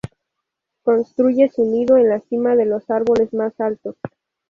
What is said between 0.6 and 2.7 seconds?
Construye su nido en la cima de